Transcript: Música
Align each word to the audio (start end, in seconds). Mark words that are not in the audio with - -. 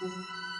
Música 0.00 0.57